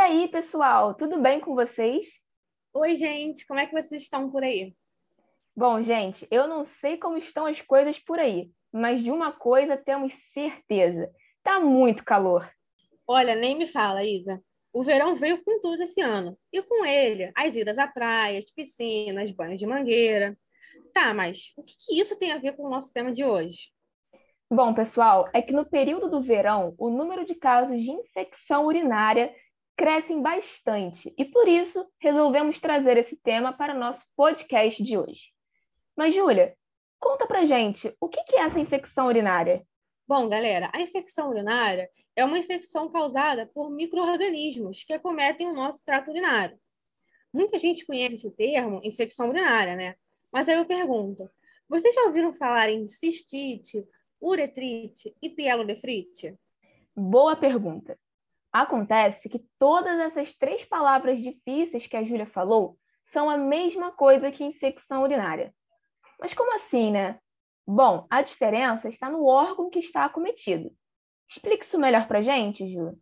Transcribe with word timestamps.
E 0.00 0.02
aí, 0.02 0.28
pessoal, 0.28 0.94
tudo 0.94 1.20
bem 1.20 1.40
com 1.40 1.54
vocês? 1.54 2.06
Oi, 2.72 2.96
gente, 2.96 3.46
como 3.46 3.60
é 3.60 3.66
que 3.66 3.72
vocês 3.74 4.00
estão 4.00 4.30
por 4.30 4.42
aí? 4.42 4.74
Bom, 5.54 5.82
gente, 5.82 6.26
eu 6.30 6.48
não 6.48 6.64
sei 6.64 6.96
como 6.96 7.18
estão 7.18 7.44
as 7.44 7.60
coisas 7.60 7.98
por 7.98 8.18
aí, 8.18 8.50
mas 8.72 9.04
de 9.04 9.10
uma 9.10 9.30
coisa 9.30 9.76
temos 9.76 10.14
certeza: 10.32 11.06
tá 11.42 11.60
muito 11.60 12.02
calor. 12.02 12.50
Olha, 13.06 13.34
nem 13.34 13.54
me 13.54 13.66
fala, 13.66 14.02
Isa. 14.02 14.42
O 14.72 14.82
verão 14.82 15.16
veio 15.16 15.44
com 15.44 15.60
tudo 15.60 15.82
esse 15.82 16.00
ano. 16.00 16.34
E 16.50 16.62
com 16.62 16.82
ele, 16.86 17.30
as 17.36 17.54
idas 17.54 17.76
à 17.76 17.86
praia, 17.86 18.38
as 18.38 18.50
piscinas, 18.50 19.30
banhos 19.32 19.60
de 19.60 19.66
mangueira. 19.66 20.34
Tá, 20.94 21.12
mas 21.12 21.52
o 21.58 21.62
que 21.62 22.00
isso 22.00 22.18
tem 22.18 22.32
a 22.32 22.38
ver 22.38 22.56
com 22.56 22.64
o 22.64 22.70
nosso 22.70 22.90
tema 22.90 23.12
de 23.12 23.22
hoje? 23.22 23.68
Bom, 24.50 24.72
pessoal, 24.72 25.28
é 25.34 25.42
que 25.42 25.52
no 25.52 25.68
período 25.68 26.08
do 26.08 26.22
verão, 26.22 26.74
o 26.78 26.88
número 26.88 27.26
de 27.26 27.34
casos 27.34 27.78
de 27.82 27.90
infecção 27.90 28.64
urinária 28.64 29.30
crescem 29.80 30.20
bastante 30.20 31.10
e 31.16 31.24
por 31.24 31.48
isso 31.48 31.90
resolvemos 31.98 32.60
trazer 32.60 32.98
esse 32.98 33.16
tema 33.16 33.50
para 33.50 33.74
o 33.74 33.78
nosso 33.78 34.04
podcast 34.14 34.82
de 34.82 34.98
hoje. 34.98 35.32
Mas, 35.96 36.12
Júlia, 36.12 36.54
conta 36.98 37.26
pra 37.26 37.46
gente 37.46 37.90
o 37.98 38.06
que 38.06 38.36
é 38.36 38.40
essa 38.40 38.60
infecção 38.60 39.06
urinária? 39.06 39.66
Bom, 40.06 40.28
galera, 40.28 40.70
a 40.74 40.82
infecção 40.82 41.30
urinária 41.30 41.88
é 42.14 42.22
uma 42.22 42.38
infecção 42.38 42.92
causada 42.92 43.50
por 43.54 43.70
micro-organismos 43.70 44.84
que 44.84 44.92
acometem 44.92 45.48
o 45.48 45.54
nosso 45.54 45.82
trato 45.82 46.10
urinário. 46.10 46.60
Muita 47.32 47.58
gente 47.58 47.86
conhece 47.86 48.16
esse 48.16 48.30
termo, 48.32 48.82
infecção 48.84 49.30
urinária, 49.30 49.76
né? 49.76 49.94
Mas 50.30 50.46
aí 50.46 50.58
eu 50.58 50.66
pergunto: 50.66 51.26
vocês 51.66 51.94
já 51.94 52.02
ouviram 52.02 52.34
falar 52.34 52.68
em 52.68 52.86
cistite, 52.86 53.82
uretrite 54.20 55.16
e 55.22 55.30
pielonefrite? 55.30 56.36
Boa 56.94 57.34
pergunta. 57.34 57.98
Acontece 58.52 59.28
que 59.28 59.44
todas 59.58 59.98
essas 60.00 60.34
três 60.34 60.64
palavras 60.64 61.20
difíceis 61.20 61.86
que 61.86 61.96
a 61.96 62.02
Júlia 62.02 62.26
falou 62.26 62.76
são 63.04 63.30
a 63.30 63.36
mesma 63.36 63.92
coisa 63.92 64.30
que 64.30 64.44
infecção 64.44 65.02
urinária. 65.02 65.54
Mas 66.18 66.34
como 66.34 66.54
assim, 66.54 66.90
né? 66.90 67.18
Bom, 67.66 68.06
a 68.10 68.22
diferença 68.22 68.88
está 68.88 69.08
no 69.08 69.24
órgão 69.24 69.70
que 69.70 69.78
está 69.78 70.04
acometido. 70.04 70.72
Explique 71.28 71.64
isso 71.64 71.78
melhor 71.78 72.08
para 72.08 72.20
gente, 72.20 72.68
Ju. 72.68 72.98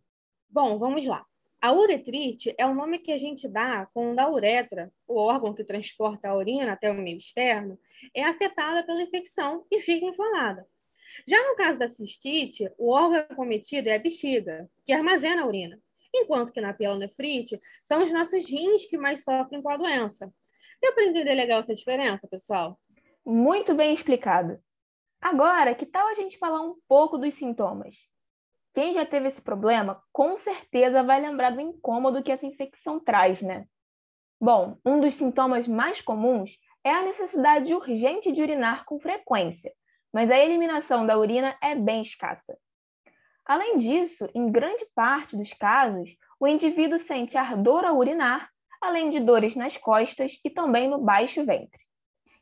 Bom, 0.47 0.77
vamos 0.77 1.05
lá. 1.05 1.25
A 1.61 1.73
uretrite 1.73 2.53
é 2.57 2.65
o 2.65 2.73
nome 2.73 2.99
que 2.99 3.11
a 3.11 3.17
gente 3.17 3.47
dá 3.47 3.87
quando 3.93 4.19
a 4.19 4.29
uretra, 4.29 4.93
o 5.07 5.19
órgão 5.19 5.53
que 5.53 5.63
transporta 5.63 6.29
a 6.29 6.35
urina 6.35 6.73
até 6.73 6.89
o 6.89 6.95
meio 6.95 7.17
externo, 7.17 7.77
é 8.15 8.23
afetada 8.23 8.85
pela 8.85 9.01
infecção 9.01 9.65
e 9.69 9.81
fica 9.81 10.05
inflamada. 10.05 10.65
Já 11.27 11.41
no 11.47 11.55
caso 11.55 11.79
da 11.79 11.87
cistite, 11.87 12.71
o 12.77 12.91
órgão 12.91 13.19
acometido 13.19 13.89
é 13.89 13.95
a 13.95 13.99
bexiga, 13.99 14.69
que 14.85 14.93
armazena 14.93 15.43
a 15.43 15.47
urina, 15.47 15.79
enquanto 16.13 16.51
que 16.51 16.61
na 16.61 16.73
pielonefrite 16.73 17.59
são 17.83 18.03
os 18.03 18.11
nossos 18.11 18.49
rins 18.49 18.85
que 18.85 18.97
mais 18.97 19.23
sofrem 19.23 19.61
com 19.61 19.69
a 19.69 19.77
doença. 19.77 20.31
Deu 20.81 20.93
para 20.93 21.05
entender 21.05 21.33
legal 21.33 21.59
essa 21.59 21.75
diferença, 21.75 22.27
pessoal? 22.27 22.79
Muito 23.25 23.73
bem 23.73 23.93
explicado. 23.93 24.59
Agora, 25.21 25.75
que 25.75 25.85
tal 25.85 26.07
a 26.07 26.13
gente 26.13 26.37
falar 26.37 26.61
um 26.61 26.75
pouco 26.87 27.17
dos 27.17 27.33
sintomas? 27.33 27.95
Quem 28.73 28.93
já 28.93 29.05
teve 29.05 29.27
esse 29.27 29.41
problema, 29.41 30.01
com 30.13 30.37
certeza 30.37 31.03
vai 31.03 31.19
lembrar 31.19 31.49
do 31.49 31.59
incômodo 31.59 32.23
que 32.23 32.31
essa 32.31 32.45
infecção 32.45 32.99
traz, 32.99 33.41
né? 33.41 33.65
Bom, 34.39 34.77
um 34.85 35.01
dos 35.01 35.15
sintomas 35.15 35.67
mais 35.67 36.01
comuns 36.01 36.57
é 36.83 36.91
a 36.91 37.03
necessidade 37.03 37.73
urgente 37.73 38.31
de 38.31 38.41
urinar 38.41 38.85
com 38.85 38.99
frequência, 38.99 39.73
mas 40.13 40.31
a 40.31 40.37
eliminação 40.37 41.05
da 41.05 41.17
urina 41.17 41.55
é 41.61 41.75
bem 41.75 42.01
escassa. 42.01 42.57
Além 43.45 43.77
disso, 43.77 44.29
em 44.35 44.51
grande 44.51 44.85
parte 44.93 45.35
dos 45.35 45.53
casos, 45.53 46.09
o 46.39 46.47
indivíduo 46.47 46.99
sente 46.99 47.37
ardor 47.37 47.83
ao 47.83 47.97
urinar, 47.97 48.49
além 48.81 49.09
de 49.09 49.19
dores 49.19 49.55
nas 49.55 49.75
costas 49.75 50.39
e 50.43 50.49
também 50.49 50.87
no 50.87 50.99
baixo 50.99 51.43
ventre. 51.45 51.79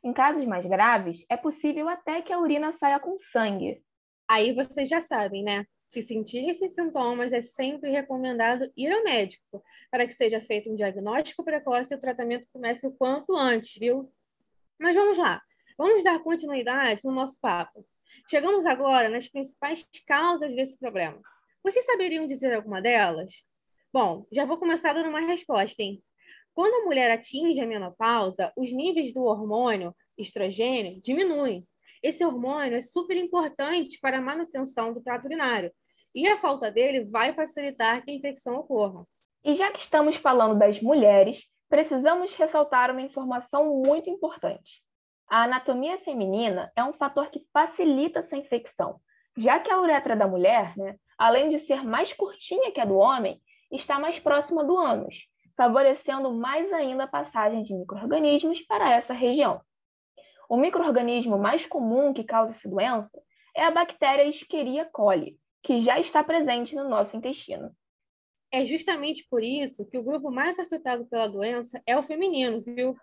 Em 0.04 0.12
casos 0.12 0.44
mais 0.44 0.64
graves, 0.64 1.24
é 1.28 1.36
possível 1.36 1.88
até 1.88 2.22
que 2.22 2.32
a 2.32 2.38
urina 2.38 2.72
saia 2.72 3.00
com 3.00 3.16
sangue. 3.18 3.82
Aí 4.28 4.52
vocês 4.52 4.88
já 4.88 5.00
sabem, 5.00 5.42
né? 5.42 5.64
Se 5.88 6.02
sentir 6.02 6.46
esses 6.48 6.74
sintomas, 6.74 7.32
é 7.32 7.40
sempre 7.40 7.90
recomendado 7.90 8.70
ir 8.76 8.92
ao 8.92 9.02
médico 9.02 9.62
para 9.90 10.06
que 10.06 10.12
seja 10.12 10.40
feito 10.42 10.70
um 10.70 10.74
diagnóstico 10.74 11.42
precoce 11.42 11.94
e 11.94 11.96
o 11.96 12.00
tratamento 12.00 12.46
comece 12.52 12.86
o 12.86 12.92
quanto 12.92 13.34
antes, 13.34 13.74
viu? 13.78 14.12
Mas 14.78 14.94
vamos 14.94 15.18
lá. 15.18 15.42
Vamos 15.78 16.02
dar 16.02 16.18
continuidade 16.18 17.04
no 17.04 17.12
nosso 17.12 17.38
papo. 17.40 17.86
Chegamos 18.28 18.66
agora 18.66 19.08
nas 19.08 19.28
principais 19.28 19.86
causas 20.04 20.52
desse 20.56 20.76
problema. 20.76 21.20
Vocês 21.62 21.86
saberiam 21.86 22.26
dizer 22.26 22.52
alguma 22.52 22.82
delas? 22.82 23.44
Bom, 23.92 24.26
já 24.32 24.44
vou 24.44 24.58
começar 24.58 24.92
dando 24.92 25.08
uma 25.08 25.20
resposta, 25.20 25.80
hein? 25.80 26.02
Quando 26.52 26.82
a 26.82 26.84
mulher 26.84 27.12
atinge 27.12 27.60
a 27.60 27.66
menopausa, 27.66 28.52
os 28.56 28.72
níveis 28.72 29.14
do 29.14 29.22
hormônio 29.22 29.94
estrogênio 30.18 31.00
diminuem. 31.00 31.62
Esse 32.02 32.24
hormônio 32.24 32.76
é 32.76 32.80
super 32.80 33.16
importante 33.16 34.00
para 34.00 34.18
a 34.18 34.20
manutenção 34.20 34.92
do 34.92 35.00
trato 35.00 35.26
urinário 35.26 35.72
e 36.12 36.26
a 36.26 36.40
falta 36.40 36.72
dele 36.72 37.04
vai 37.04 37.32
facilitar 37.34 38.04
que 38.04 38.10
a 38.10 38.14
infecção 38.14 38.56
ocorra. 38.56 39.06
E 39.44 39.54
já 39.54 39.70
que 39.70 39.78
estamos 39.78 40.16
falando 40.16 40.58
das 40.58 40.80
mulheres, 40.80 41.48
precisamos 41.68 42.34
ressaltar 42.34 42.90
uma 42.90 43.02
informação 43.02 43.80
muito 43.86 44.10
importante. 44.10 44.82
A 45.30 45.42
anatomia 45.42 45.98
feminina 45.98 46.72
é 46.74 46.82
um 46.82 46.92
fator 46.92 47.28
que 47.30 47.46
facilita 47.52 48.20
essa 48.20 48.36
infecção, 48.36 48.98
já 49.36 49.60
que 49.60 49.70
a 49.70 49.80
uretra 49.80 50.16
da 50.16 50.26
mulher, 50.26 50.76
né, 50.76 50.96
além 51.18 51.50
de 51.50 51.58
ser 51.58 51.84
mais 51.84 52.12
curtinha 52.14 52.72
que 52.72 52.80
a 52.80 52.84
do 52.84 52.96
homem, 52.96 53.40
está 53.70 53.98
mais 53.98 54.18
próxima 54.18 54.64
do 54.64 54.76
ânus, 54.76 55.28
favorecendo 55.54 56.32
mais 56.32 56.72
ainda 56.72 57.04
a 57.04 57.08
passagem 57.08 57.62
de 57.62 57.74
microrganismos 57.74 58.62
para 58.62 58.90
essa 58.90 59.12
região. 59.12 59.60
O 60.48 60.56
microorganismo 60.56 61.36
mais 61.36 61.66
comum 61.66 62.14
que 62.14 62.24
causa 62.24 62.52
essa 62.52 62.68
doença 62.68 63.20
é 63.54 63.64
a 63.64 63.70
bactéria 63.70 64.26
Escherichia 64.26 64.86
coli, 64.86 65.38
que 65.62 65.80
já 65.80 65.98
está 65.98 66.24
presente 66.24 66.74
no 66.74 66.88
nosso 66.88 67.14
intestino. 67.14 67.70
É 68.50 68.64
justamente 68.64 69.26
por 69.28 69.42
isso 69.42 69.84
que 69.84 69.98
o 69.98 70.02
grupo 70.02 70.30
mais 70.30 70.58
afetado 70.58 71.04
pela 71.06 71.28
doença 71.28 71.82
é 71.84 71.98
o 71.98 72.02
feminino, 72.02 72.62
viu? 72.62 72.96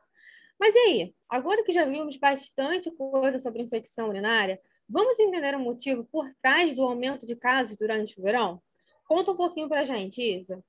Mas 0.60 0.74
e 0.74 0.80
aí? 0.80 1.16
Agora 1.30 1.64
que 1.64 1.72
já 1.72 1.86
vimos 1.86 2.18
bastante 2.18 2.90
coisa 2.92 3.40
sobre 3.40 3.62
infecção 3.62 4.10
urinária, 4.10 4.60
vamos 4.88 5.20
entender 5.20 5.56
o 5.56 5.60
motivo 5.60 6.06
por 6.06 6.32
trás 6.42 6.76
do 6.76 6.84
aumento 6.84 7.26
de 7.26 7.36
casos 7.36 7.76
durante 7.76 8.20
o 8.20 8.24
verão? 8.24 8.62
Conta 9.06 9.32
um 9.32 9.36
pouquinho 9.36 9.68
para 9.68 9.82
a 9.82 9.86
gente, 9.86 10.22
Isa. 10.22 10.64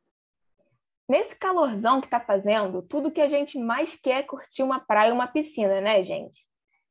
Nesse 1.09 1.39
calorzão 1.39 2.01
que 2.01 2.09
está 2.09 2.19
fazendo, 2.19 2.83
tudo 2.83 3.13
que 3.13 3.21
a 3.21 3.29
gente 3.29 3.59
mais 3.59 3.95
quer 3.95 4.21
é 4.21 4.23
curtir 4.25 4.65
uma 4.65 4.81
praia 4.81 5.11
ou 5.11 5.15
uma 5.15 5.29
piscina, 5.29 5.81
né, 5.81 6.03
gente? 6.03 6.45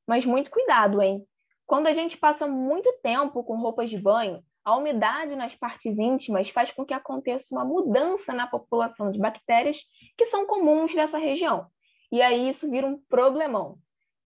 Mas 0.08 0.26
muito 0.26 0.50
cuidado, 0.50 1.02
hein? 1.02 1.28
Quando 1.66 1.88
a 1.88 1.94
gente 1.94 2.18
passa 2.18 2.48
muito 2.48 2.92
tempo 3.04 3.44
com 3.44 3.58
roupas 3.58 3.90
de 3.90 4.00
banho, 4.00 4.42
a 4.64 4.78
umidade 4.78 5.36
nas 5.36 5.54
partes 5.54 5.98
íntimas 6.00 6.50
faz 6.50 6.72
com 6.72 6.86
que 6.86 6.94
aconteça 6.94 7.54
uma 7.54 7.66
mudança 7.66 8.34
na 8.34 8.48
população 8.48 9.12
de 9.12 9.20
bactérias 9.20 9.84
que 10.18 10.26
são 10.28 10.46
comuns 10.46 10.96
dessa 10.96 11.18
região 11.18 11.70
e 12.12 12.22
aí 12.22 12.50
isso 12.50 12.70
vira 12.70 12.88
um 12.88 12.98
problemão. 13.10 13.78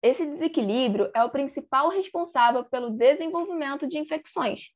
Esse 0.02 0.24
desequilíbrio 0.26 1.10
é 1.14 1.24
o 1.24 1.30
principal 1.30 1.88
responsável 1.88 2.64
pelo 2.64 2.90
desenvolvimento 2.90 3.86
de 3.86 3.98
infecções. 3.98 4.68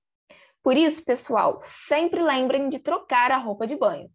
Por 0.62 0.76
isso, 0.76 1.04
pessoal, 1.04 1.60
sempre 1.62 2.22
lembrem 2.22 2.68
de 2.68 2.78
trocar 2.78 3.30
a 3.30 3.38
roupa 3.38 3.66
de 3.66 3.76
banho. 3.76 4.10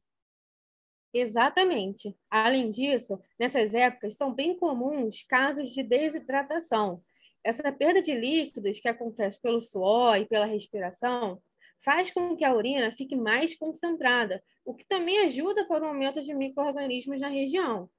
Exatamente. 1.14 2.16
Além 2.30 2.70
disso, 2.70 3.20
nessas 3.40 3.74
épocas 3.74 4.16
são 4.16 4.34
bem 4.34 4.58
comuns 4.58 5.24
casos 5.24 5.70
de 5.70 5.82
desidratação. 5.82 7.02
Essa 7.42 7.72
perda 7.72 8.02
de 8.02 8.14
líquidos 8.14 8.80
que 8.80 8.88
acontece 8.90 9.42
pelo 9.42 9.62
suor 9.62 10.18
e 10.18 10.26
pela 10.26 10.46
respiração 10.46 11.42
faz 11.80 12.12
com 12.12 12.36
que 12.36 12.44
a 12.44 12.54
urina 12.54 12.92
fique 12.92 13.16
mais 13.16 13.56
concentrada, 13.56 14.44
o 14.66 14.74
que 14.74 14.84
também 14.86 15.20
ajuda 15.20 15.66
para 15.66 15.86
o 15.86 15.88
aumento 15.88 16.22
de 16.22 16.34
micro-organismos 16.34 17.22
na 17.22 17.30
região. 17.30 17.90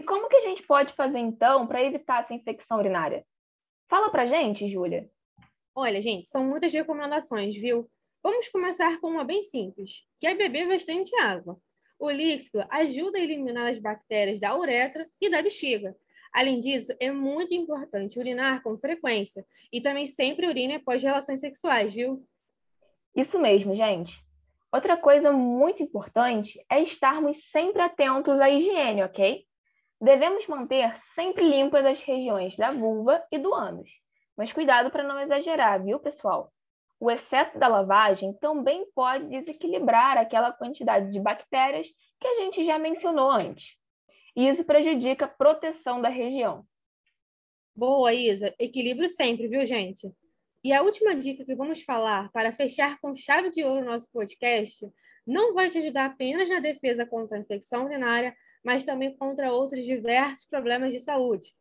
E 0.00 0.02
como 0.02 0.30
que 0.30 0.36
a 0.36 0.48
gente 0.48 0.62
pode 0.62 0.94
fazer 0.94 1.18
então 1.18 1.66
para 1.66 1.84
evitar 1.84 2.20
essa 2.20 2.32
infecção 2.32 2.78
urinária? 2.78 3.22
Fala 3.86 4.08
pra 4.08 4.24
gente, 4.24 4.66
Júlia. 4.66 5.10
Olha, 5.74 6.00
gente, 6.00 6.26
são 6.26 6.42
muitas 6.42 6.72
recomendações, 6.72 7.54
viu? 7.54 7.86
Vamos 8.22 8.48
começar 8.48 8.98
com 8.98 9.08
uma 9.08 9.24
bem 9.24 9.44
simples, 9.44 10.06
que 10.18 10.26
é 10.26 10.34
beber 10.34 10.66
bastante 10.66 11.14
água. 11.16 11.60
O 11.98 12.10
líquido 12.10 12.64
ajuda 12.70 13.18
a 13.18 13.20
eliminar 13.20 13.70
as 13.70 13.78
bactérias 13.78 14.40
da 14.40 14.56
uretra 14.56 15.06
e 15.20 15.28
da 15.28 15.42
bexiga. 15.42 15.94
Além 16.32 16.60
disso, 16.60 16.94
é 16.98 17.12
muito 17.12 17.52
importante 17.52 18.18
urinar 18.18 18.62
com 18.62 18.78
frequência 18.78 19.44
e 19.70 19.82
também 19.82 20.06
sempre 20.06 20.46
urine 20.46 20.76
após 20.76 21.02
relações 21.02 21.40
sexuais, 21.40 21.92
viu? 21.92 22.26
Isso 23.14 23.38
mesmo, 23.38 23.76
gente. 23.76 24.18
Outra 24.72 24.96
coisa 24.96 25.30
muito 25.30 25.82
importante 25.82 26.58
é 26.70 26.80
estarmos 26.80 27.50
sempre 27.50 27.82
atentos 27.82 28.40
à 28.40 28.48
higiene, 28.48 29.02
ok? 29.02 29.44
Devemos 30.00 30.46
manter 30.46 30.96
sempre 30.96 31.48
limpas 31.48 31.84
as 31.84 32.00
regiões 32.00 32.56
da 32.56 32.72
vulva 32.72 33.22
e 33.30 33.38
do 33.38 33.52
ânus. 33.52 33.90
Mas 34.36 34.52
cuidado 34.52 34.90
para 34.90 35.02
não 35.02 35.20
exagerar, 35.20 35.82
viu, 35.82 36.00
pessoal? 36.00 36.50
o 37.00 37.10
excesso 37.10 37.58
da 37.58 37.66
lavagem 37.66 38.34
também 38.34 38.86
pode 38.94 39.26
desequilibrar 39.26 40.18
aquela 40.18 40.52
quantidade 40.52 41.10
de 41.10 41.18
bactérias 41.18 41.88
que 42.20 42.28
a 42.28 42.42
gente 42.42 42.62
já 42.62 42.78
mencionou 42.78 43.30
antes. 43.30 43.74
E 44.36 44.46
isso 44.46 44.64
prejudica 44.64 45.24
a 45.24 45.28
proteção 45.28 46.02
da 46.02 46.10
região. 46.10 46.64
Boa, 47.74 48.12
Isa. 48.12 48.54
Equilíbrio 48.58 49.08
sempre, 49.08 49.48
viu, 49.48 49.66
gente? 49.66 50.12
E 50.62 50.74
a 50.74 50.82
última 50.82 51.14
dica 51.14 51.42
que 51.42 51.54
vamos 51.54 51.82
falar 51.82 52.30
para 52.32 52.52
fechar 52.52 53.00
com 53.00 53.16
chave 53.16 53.48
de 53.48 53.64
ouro 53.64 53.82
nosso 53.82 54.10
podcast 54.12 54.86
não 55.26 55.54
vai 55.54 55.70
te 55.70 55.78
ajudar 55.78 56.04
apenas 56.04 56.50
na 56.50 56.60
defesa 56.60 57.06
contra 57.06 57.38
a 57.38 57.40
infecção 57.40 57.86
urinária, 57.86 58.36
mas 58.64 58.84
também 58.84 59.16
contra 59.16 59.52
outros 59.52 59.84
diversos 59.84 60.46
problemas 60.46 60.92
de 60.92 61.00
saúde. 61.00 61.54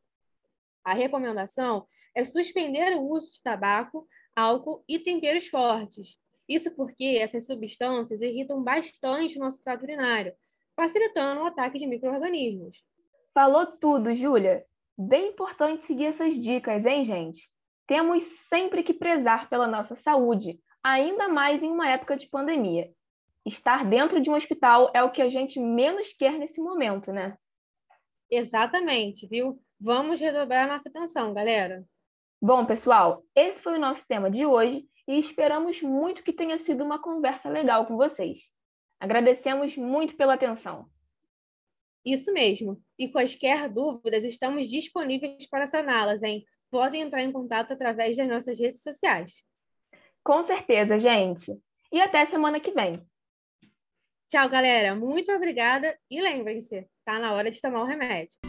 A 0.83 0.93
recomendação 0.93 1.87
é 2.15 2.23
suspender 2.23 2.95
o 2.95 3.01
uso 3.01 3.31
de 3.31 3.41
tabaco, 3.41 4.07
álcool 4.35 4.83
e 4.87 4.99
temperos 4.99 5.47
fortes. 5.47 6.17
Isso 6.47 6.71
porque 6.71 7.19
essas 7.21 7.45
substâncias 7.45 8.21
irritam 8.21 8.63
bastante 8.63 9.37
o 9.37 9.39
nosso 9.39 9.61
trato 9.63 9.83
urinário, 9.83 10.33
facilitando 10.75 11.41
o 11.41 11.45
ataque 11.45 11.77
de 11.77 11.85
micro-organismos. 11.85 12.77
Falou 13.33 13.67
tudo, 13.77 14.15
Júlia. 14.15 14.65
Bem 14.97 15.29
importante 15.29 15.83
seguir 15.83 16.05
essas 16.05 16.35
dicas, 16.41 16.85
hein, 16.85 17.05
gente? 17.05 17.49
Temos 17.85 18.23
sempre 18.23 18.83
que 18.83 18.93
prezar 18.93 19.49
pela 19.49 19.67
nossa 19.67 19.95
saúde, 19.95 20.59
ainda 20.83 21.27
mais 21.27 21.61
em 21.61 21.71
uma 21.71 21.89
época 21.89 22.17
de 22.17 22.27
pandemia. 22.27 22.91
Estar 23.49 23.83
dentro 23.83 24.21
de 24.21 24.29
um 24.29 24.35
hospital 24.35 24.91
é 24.93 25.03
o 25.03 25.09
que 25.09 25.23
a 25.23 25.27
gente 25.27 25.59
menos 25.59 26.13
quer 26.13 26.37
nesse 26.37 26.61
momento, 26.61 27.11
né? 27.11 27.35
Exatamente, 28.29 29.27
viu? 29.27 29.59
Vamos 29.79 30.21
redobrar 30.21 30.67
nossa 30.67 30.87
atenção, 30.87 31.33
galera. 31.33 31.83
Bom, 32.39 32.63
pessoal, 32.63 33.23
esse 33.35 33.59
foi 33.59 33.77
o 33.77 33.79
nosso 33.79 34.07
tema 34.07 34.29
de 34.29 34.45
hoje 34.45 34.87
e 35.07 35.17
esperamos 35.17 35.81
muito 35.81 36.21
que 36.21 36.31
tenha 36.31 36.59
sido 36.59 36.83
uma 36.83 37.01
conversa 37.01 37.49
legal 37.49 37.87
com 37.87 37.97
vocês. 37.97 38.41
Agradecemos 38.99 39.75
muito 39.75 40.15
pela 40.15 40.35
atenção. 40.35 40.87
Isso 42.05 42.31
mesmo. 42.31 42.79
E 42.99 43.09
quaisquer 43.09 43.67
dúvidas, 43.67 44.23
estamos 44.23 44.67
disponíveis 44.67 45.49
para 45.49 45.65
saná-las, 45.65 46.21
hein? 46.21 46.45
Podem 46.69 47.01
entrar 47.01 47.23
em 47.23 47.31
contato 47.31 47.73
através 47.73 48.15
das 48.15 48.27
nossas 48.27 48.59
redes 48.59 48.83
sociais. 48.83 49.43
Com 50.23 50.43
certeza, 50.43 50.99
gente. 50.99 51.51
E 51.91 51.99
até 51.99 52.23
semana 52.25 52.59
que 52.59 52.71
vem. 52.71 53.08
Tchau, 54.29 54.47
galera. 54.47 54.95
Muito 54.95 55.31
obrigada. 55.31 55.97
E 56.09 56.21
lembrem-se, 56.21 56.87
tá 57.03 57.17
na 57.17 57.33
hora 57.33 57.49
de 57.49 57.59
tomar 57.59 57.81
o 57.81 57.85
remédio. 57.85 58.48